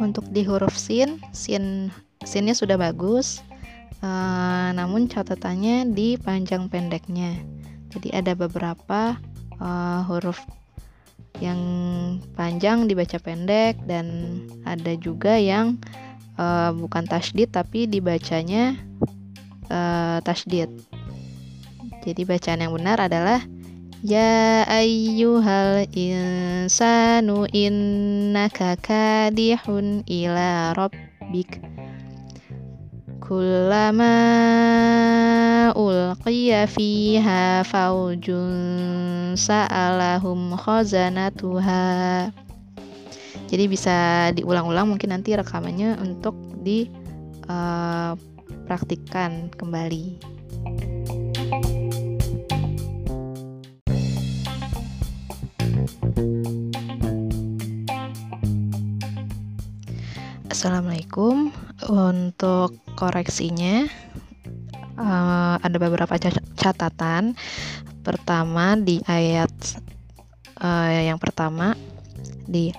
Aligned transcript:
Untuk 0.00 0.24
di 0.32 0.42
huruf 0.42 0.74
sin, 0.74 1.20
sin 1.30 1.92
sinnya 2.24 2.56
sudah 2.56 2.80
bagus. 2.80 3.44
Uh, 4.00 4.72
namun 4.72 5.12
catatannya 5.12 5.92
di 5.92 6.16
panjang 6.16 6.72
pendeknya. 6.72 7.36
Jadi 7.92 8.08
ada 8.16 8.32
beberapa 8.32 9.20
uh, 9.60 10.00
huruf 10.08 10.40
yang 11.40 11.60
panjang 12.36 12.88
dibaca 12.88 13.20
pendek 13.20 13.76
dan 13.84 14.40
ada 14.64 14.96
juga 14.96 15.36
yang 15.36 15.80
uh, 16.40 16.72
bukan 16.72 17.04
tasdid 17.08 17.52
tapi 17.52 17.84
dibacanya 17.84 18.76
uh, 19.68 20.20
tasdid. 20.24 20.68
Jadi 22.00 22.24
bacaan 22.24 22.64
yang 22.64 22.72
benar 22.72 23.04
adalah 23.04 23.44
Ya 24.00 24.64
ayyuhal 24.64 25.84
insanu 25.92 27.44
innaka 27.52 28.80
kadihun 28.80 30.08
ila 30.08 30.72
rabbik 30.72 31.60
Kullama 33.20 34.16
ulqiya 35.76 36.64
fiha 36.64 37.60
faujun 37.68 39.36
sa'alahum 39.36 40.56
khazanatuha 40.56 41.84
Jadi 43.52 43.64
bisa 43.68 44.32
diulang-ulang 44.32 44.96
mungkin 44.96 45.12
nanti 45.12 45.36
rekamannya 45.36 46.00
untuk 46.00 46.40
dipraktikkan 46.64 49.52
uh, 49.52 49.60
kembali. 49.60 50.40
Assalamualaikum. 60.60 61.56
Untuk 61.88 62.76
koreksinya 62.92 63.88
uh, 65.00 65.56
ada 65.56 65.76
beberapa 65.80 66.20
catatan. 66.60 67.32
Pertama 68.04 68.76
di 68.76 69.00
ayat 69.08 69.48
uh, 70.60 70.92
yang 70.92 71.16
pertama 71.16 71.72
di 72.44 72.76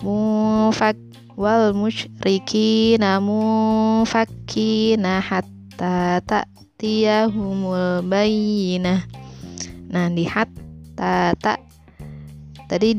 mufak 0.00 0.96
wal 1.36 1.76
musyrikina 1.76 3.20
mufakkina 3.20 5.20
hatta 5.20 6.24
ta'tiyahumul 6.24 8.00
bayyinah. 8.08 9.04
Nah, 9.92 10.08
di 10.08 10.24
hatta 10.24 11.36
ta 11.36 11.60
tadi 12.64 12.96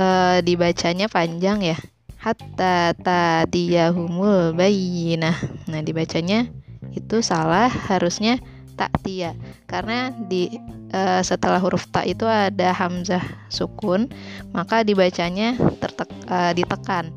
uh, 0.00 0.40
dibacanya 0.40 1.12
panjang 1.12 1.60
ya 1.60 1.76
hatta 2.22 2.94
tadiyahumul 3.02 4.54
bayyinah. 4.54 5.34
Nah, 5.66 5.82
dibacanya 5.82 6.46
itu 6.94 7.18
salah, 7.18 7.66
harusnya 7.66 8.38
taktia 8.78 9.36
karena 9.68 10.14
di 10.30 10.48
uh, 10.96 11.20
setelah 11.20 11.60
huruf 11.60 11.84
ta 11.92 12.06
itu 12.06 12.24
ada 12.24 12.72
hamzah 12.72 13.20
sukun, 13.52 14.08
maka 14.54 14.80
dibacanya 14.86 15.58
tertek, 15.82 16.08
uh, 16.30 16.56
ditekan 16.56 17.12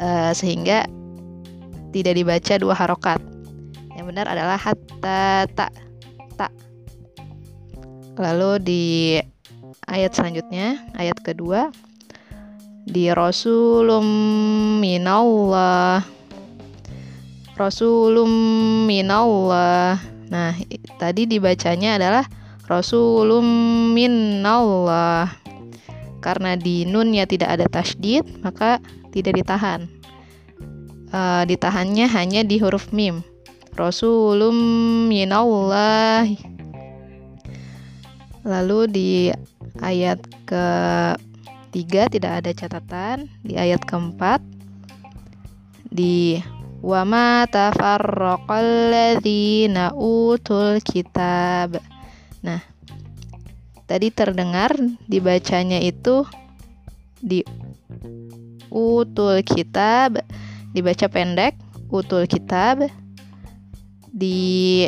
uh, 0.00 0.32
sehingga 0.32 0.88
tidak 1.92 2.14
dibaca 2.16 2.54
dua 2.56 2.74
harokat. 2.74 3.20
Yang 3.94 4.06
benar 4.14 4.26
adalah 4.30 4.58
hatta 4.58 5.46
ta 5.52 5.68
ta. 6.38 6.48
Lalu 8.14 8.50
di 8.62 8.84
ayat 9.90 10.14
selanjutnya, 10.14 10.80
ayat 10.94 11.18
kedua 11.22 11.70
di 12.84 13.08
Rasulum 13.08 14.04
minallah 14.78 16.04
Rasulum 17.56 18.30
minallah 18.84 19.96
Nah, 20.28 20.52
tadi 21.00 21.24
dibacanya 21.24 21.96
adalah 21.96 22.24
Rasulum 22.68 23.44
minallah 23.96 25.32
Karena 26.20 26.56
di 26.56 26.88
nunnya 26.88 27.28
tidak 27.28 27.60
ada 27.60 27.68
tasdid, 27.68 28.24
maka 28.40 28.80
tidak 29.12 29.36
ditahan. 29.36 29.84
Uh, 31.12 31.44
ditahannya 31.44 32.08
hanya 32.08 32.40
di 32.40 32.56
huruf 32.56 32.88
mim. 32.96 33.20
Rasulum 33.76 34.56
minallah. 35.04 36.24
Lalu 38.40 38.80
di 38.88 39.10
ayat 39.84 40.24
ke 40.48 40.64
3 41.74 42.06
tidak 42.06 42.38
ada 42.38 42.54
catatan 42.54 43.26
di 43.42 43.58
ayat 43.58 43.82
keempat 43.82 44.38
di 45.90 46.38
wama 46.78 47.50
tafarraqalladzina 47.50 49.90
utul 49.98 50.78
kitab. 50.86 51.82
Nah, 52.46 52.62
tadi 53.90 54.14
terdengar 54.14 54.70
dibacanya 55.10 55.82
itu 55.82 56.22
di 57.18 57.42
utul 58.70 59.42
kitab 59.42 60.22
dibaca 60.70 61.10
pendek 61.10 61.58
utul 61.90 62.30
kitab 62.30 62.86
di 64.14 64.86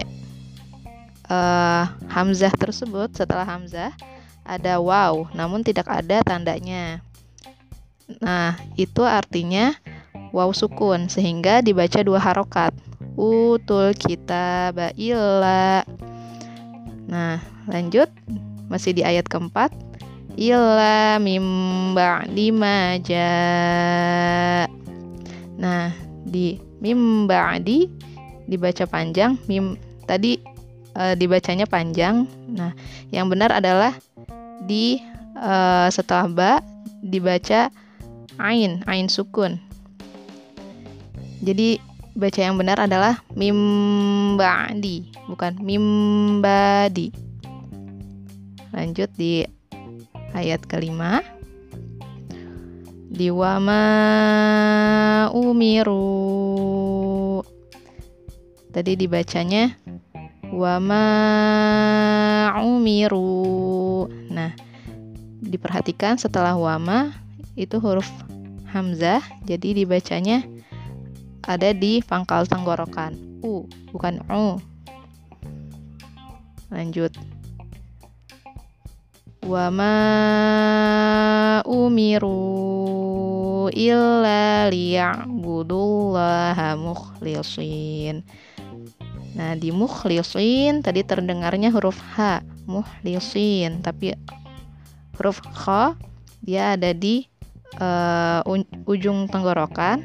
uh, 1.26 1.82
hamzah 2.14 2.54
tersebut 2.54 3.10
setelah 3.14 3.42
hamzah 3.42 3.90
ada 4.46 4.78
wow, 4.78 5.26
namun 5.34 5.66
tidak 5.66 5.90
ada 5.90 6.22
tandanya. 6.22 7.02
Nah, 8.22 8.54
itu 8.78 9.02
artinya 9.02 9.74
wow 10.30 10.54
sukun, 10.54 11.10
sehingga 11.10 11.60
dibaca 11.60 12.00
dua 12.06 12.22
harokat. 12.22 12.70
Utul 13.16 13.96
kita 13.96 14.70
illa. 14.94 15.82
Nah, 17.06 17.40
lanjut. 17.66 18.12
Masih 18.66 18.92
di 18.92 19.02
ayat 19.06 19.24
keempat. 19.30 19.70
Illa 20.36 21.16
mimba 21.16 22.28
dimaja. 22.28 23.32
Nah, 25.56 25.88
di 26.26 26.60
mimba 26.84 27.56
di 27.56 27.88
dibaca 28.44 28.84
panjang. 28.84 29.40
Mim 29.48 29.80
tadi 30.04 30.36
e, 30.92 31.02
dibacanya 31.16 31.64
panjang. 31.64 32.28
Nah, 32.52 32.76
yang 33.08 33.32
benar 33.32 33.54
adalah 33.54 33.96
di 34.64 34.96
uh, 35.36 35.90
setelah 35.92 36.26
ba 36.30 36.52
dibaca 37.04 37.68
ain, 38.40 38.80
ain 38.88 39.08
sukun. 39.12 39.60
Jadi 41.44 41.76
baca 42.16 42.40
yang 42.40 42.56
benar 42.56 42.80
adalah 42.80 43.20
mimbadi, 43.36 45.12
bukan 45.28 45.60
mimbadi. 45.60 47.12
Lanjut 48.72 49.12
di 49.16 49.44
ayat 50.32 50.64
kelima. 50.64 51.20
Di 53.06 53.32
wama 53.32 53.84
umiru. 55.32 55.96
Tadi 58.68 58.92
dibacanya 58.92 59.72
wama 60.52 61.04
umiru. 62.60 63.55
Diperhatikan 65.46 66.18
setelah 66.18 66.58
wama 66.58 67.14
itu 67.54 67.78
huruf 67.78 68.10
hamzah, 68.74 69.22
jadi 69.46 69.78
dibacanya 69.78 70.42
ada 71.46 71.70
di 71.70 72.02
pangkal 72.02 72.50
tenggorokan. 72.50 73.14
U, 73.46 73.70
bukan 73.94 74.18
u. 74.26 74.58
Lanjut. 76.74 77.14
Wama 79.46 79.94
umiru 81.62 83.70
illa 83.70 84.66
liya'budullaha 84.66 86.74
mukhlisin. 86.74 88.26
Nah, 89.38 89.54
di 89.54 89.70
mukhlisin 89.70 90.82
tadi 90.82 91.06
terdengarnya 91.06 91.70
huruf 91.70 92.02
H, 92.18 92.42
mukhlisin, 92.66 93.86
tapi 93.86 94.10
huruf 95.16 95.40
Kh 95.40 95.96
dia 96.46 96.78
ada 96.78 96.94
di 96.94 97.26
uh, 97.80 98.40
ujung 98.86 99.26
tenggorokan. 99.26 100.04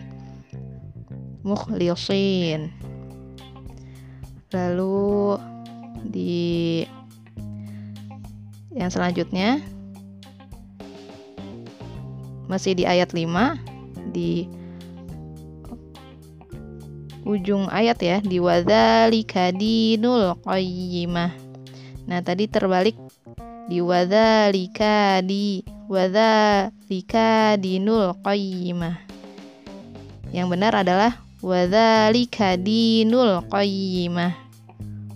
Mukhlisin. 1.42 2.70
Lalu 4.54 5.38
di 6.06 6.84
yang 8.72 8.90
selanjutnya 8.90 9.60
masih 12.50 12.76
di 12.76 12.84
ayat 12.84 13.16
5 13.16 14.12
di 14.12 14.46
ujung 17.24 17.70
ayat 17.72 17.98
ya 18.02 18.18
di 18.20 18.42
wadzalika 18.42 19.54
dinul 19.56 20.36
qayyimah. 20.44 21.32
Nah, 22.10 22.20
tadi 22.20 22.50
terbalik 22.50 22.98
di 23.66 23.82
wadzalika 23.82 25.22
di 25.26 25.62
wadzalika 25.90 27.58
dinul 27.60 28.16
qayyimah. 28.22 28.96
Yang 30.32 30.48
benar 30.48 30.74
adalah 30.82 31.20
wadzalika 31.44 32.58
dinul 32.58 33.44
qayyimah. 33.52 34.34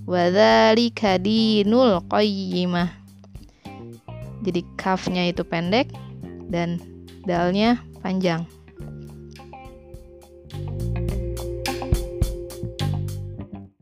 Wadzalika 0.06 1.18
dinul 1.18 2.04
qayyimah. 2.12 2.90
Jadi 4.46 4.62
kafnya 4.78 5.26
itu 5.26 5.42
pendek 5.42 5.90
dan 6.50 6.78
dalnya 7.26 7.82
panjang 8.06 8.46